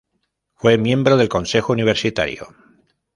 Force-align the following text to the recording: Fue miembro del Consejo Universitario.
Fue 0.55 0.79
miembro 0.79 1.15
del 1.15 1.29
Consejo 1.29 1.73
Universitario. 1.73 2.55